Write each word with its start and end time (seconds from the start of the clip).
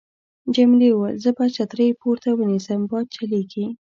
جميلې 0.53 0.89
وويل:: 0.93 1.17
زه 1.23 1.29
به 1.37 1.45
چترۍ 1.55 1.89
پورته 2.01 2.29
ونیسم، 2.33 2.81
باد 2.89 3.05
چلېږي. 3.15 3.65